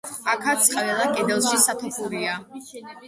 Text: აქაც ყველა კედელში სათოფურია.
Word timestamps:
აქაც 0.31 0.69
ყველა 0.77 1.05
კედელში 1.17 1.59
სათოფურია. 1.67 2.35